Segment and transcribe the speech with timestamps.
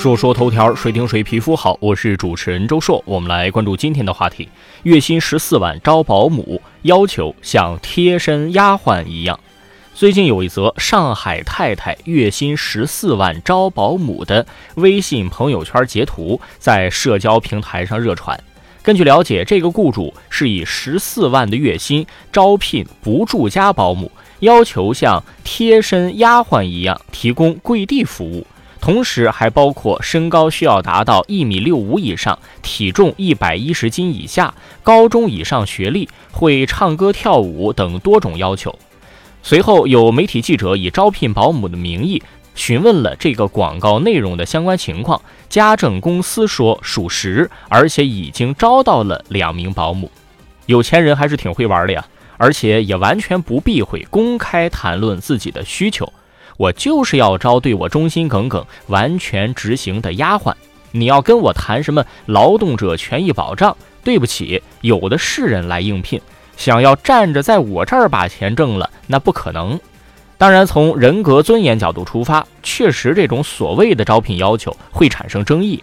[0.00, 1.76] 说说头条，谁听谁皮肤好。
[1.78, 4.48] 我是主持人周硕，我们来关注今天的话题：
[4.84, 9.38] 月薪十四万招保姆，要求像贴身丫鬟一样。
[9.94, 18.42] 最近有一则上海太太月薪十四万招保姆的微信朋友圈截图，在社交平台上热传。
[18.82, 28.46] 根据了解，这个雇主是以十四万的月薪招聘不住家保姆，要求像贴身丫鬟一样提供跪地服务。
[28.80, 38.78] 同时还包括身高需要达到一米六五以上，体重一百一十斤以下，高中以上学历，会唱歌跳舞等多种要求。
[39.42, 42.22] 随后有媒体记者以招聘保姆的名义
[42.54, 50.10] 询问了这个广告内容的相关情况，家政公司说属实，而且已经招到了两名保姆。
[50.66, 52.04] 有钱人还是挺会玩的呀，
[52.36, 56.10] 而且也完全不避讳公开谈论自己的需求。
[56.60, 60.52] 我就是要招对我忠心耿耿、完全执行的丫鬟。
[60.90, 63.74] 你要跟我谈什么劳动者权益保障？
[64.04, 66.20] 对不起，有的是人来应聘。
[66.58, 69.80] 想要站着在我这儿把钱挣了，那不可能。
[70.36, 75.82] 当然，从人格尊严角度出发，确实这种所谓的招聘要求会产生争议。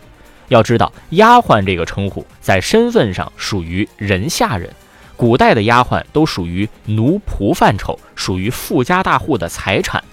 [0.49, 4.71] 要知道，丫鬟这个称呼在身份上属于人下人，
[5.15, 10.03] 古代的丫鬟都属于奴仆范畴，属于富家大户的财产。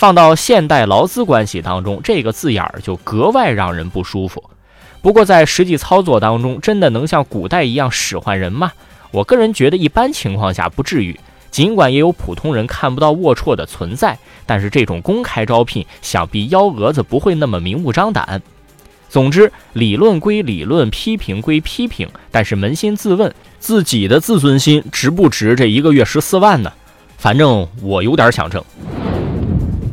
[0.00, 4.42] 放到现代劳资关系当中，这个字眼儿就格外让人不舒服。
[5.02, 8.72] 不过在实际操作当中，真的能像古代一样使唤人吗？
[9.10, 11.20] 我个人觉得一般情况下不至于。
[11.50, 18.40] 尽管也有普通人看不到龌龊的存在，但是这种公开招聘，想必幺蛾子不会那么明目张胆。
[19.10, 26.72] 总之，理论归理论，批评归批评，但是扪心自问，自己的自尊心值不值这一个月十四万呢？
[27.18, 28.64] 反正我有点想挣。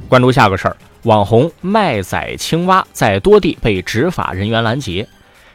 [0.07, 5.05] 关注下个事儿，网红卖仔青蛙在多地被执法人员拦截，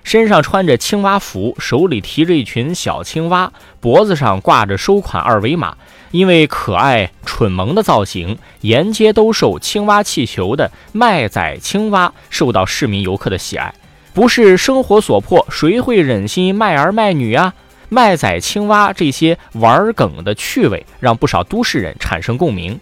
[0.05, 5.77] 身上穿着青蛙服，手里提着一群小青蛙，脖子上挂着收款二维码。
[6.11, 13.75] 因为可爱蠢萌的造型，沿街兜售青蛙气球的卖仔青蛙受到市民游客的喜爱。
[14.13, 17.55] 不是生活所迫，谁会忍心卖儿卖女啊？
[17.89, 22.79] 卖仔青蛙这些玩梗的趣味，让不少都市人产生共鸣。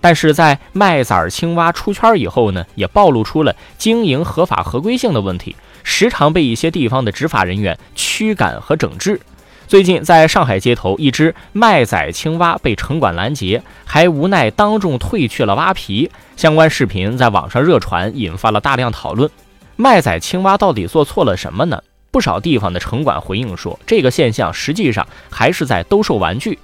[0.00, 9.20] 但是在麦崽青蛙出圈以后呢，也暴露出了经营合法合规性的问题，时常被一些地方的执法人员驱赶和整治。
[9.66, 16.10] 最近在上海街头，一只卖仔青蛙被城管拦截，还无奈当众褪去了蛙皮。
[16.36, 19.30] 相关视频在网上热传，引发了大量讨论。
[19.76, 21.80] 卖仔青蛙到底做错了什么呢？
[22.10, 26.58] 不少地方的城管回应说，这个现象实际上还是在兜售玩具。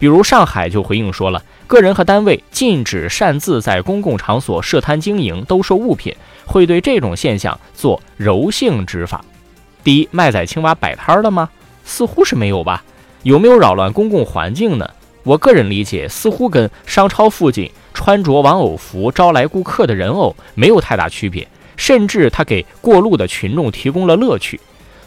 [0.00, 1.40] 比如上海就回应说了。
[1.66, 6.12] 个人和单位禁止擅自在公共场所设摊经营、兜售物品，
[6.46, 9.22] 会对这种现象做柔性执法。
[9.84, 11.48] 第一，卖仔青蛙摆摊了吗？
[11.84, 12.82] 似乎是没有吧？
[13.24, 14.90] 有没有扰乱公共环境呢？
[15.22, 21.46] 我个人理解，似乎跟商超附近穿着玩偶服招来顾客的人偶没有太大区别，
[21.76, 24.58] 甚至他给过路的群众提供了乐趣。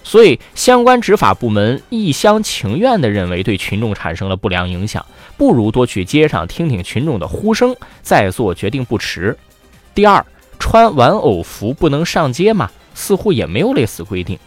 [0.03, 5.05] 所以，相关执法部门一厢情愿地认为对群众产生了不良影响，
[5.37, 9.35] 不如多去街上听听群众的呼声，再做决定不迟。
[9.95, 10.25] 第二，
[10.59, 12.69] 穿玩偶服不能上街吗？
[12.93, 14.37] 似乎也没有类似规定。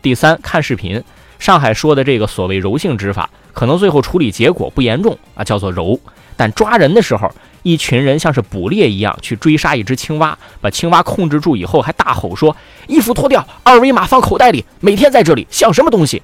[0.00, 1.02] 第三，看视频，
[1.38, 5.98] 上海说的这个所谓柔性执法，可能最后处理结果不严重啊，叫做柔，
[6.36, 7.30] 但抓人的时候。
[7.62, 12.56] 一群人像是捕猎一样去追杀一只青蛙，把青蛙控制住以后，还大吼说
[12.88, 16.22] ：“衣服脱掉，二维码放口袋里，每天在这里像什么东西？”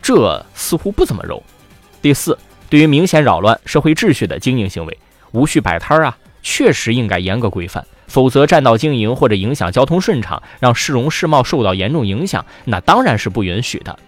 [0.00, 1.42] 这似乎不怎么柔。
[2.00, 2.38] 第四，
[2.70, 4.96] 对于明显扰乱社会秩序的经营行为，
[5.32, 13.98] 无序摆摊儿啊，确实应该严格规范，否则占道经营或者影响交通顺畅，让市容市貌受到严重影响，那当然是不允许的。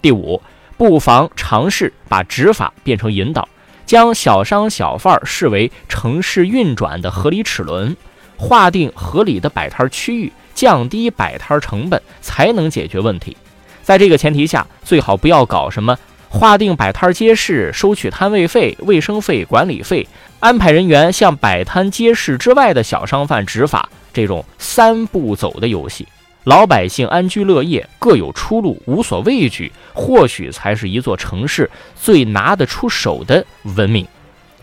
[0.00, 0.40] 第五，
[0.76, 3.48] 不妨尝试把执法变成引导。
[3.86, 7.94] 将小商小贩视为城市运转的合理齿轮，
[8.38, 13.36] 划定合理的摆摊区域，降低摆摊成本，才能解决问题。
[13.82, 15.98] 在这个前提下，最好不要搞什么
[16.30, 20.08] 划定摆摊街市、收取摊位费、卫生费、管理费，
[20.40, 26.08] 安排人员向摆摊街市之外的小商贩执法这种三步走的游戏。
[26.44, 33.44] 老百姓安居乐业，各有出路，无所畏惧，或许才是一座城市最拿得出手的
[33.76, 34.06] 文明。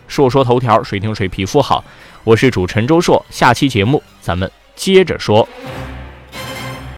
[0.06, 1.84] 说说头条，谁听谁皮肤好。
[2.22, 5.48] 我是主持人周硕，下期节目咱们接着说。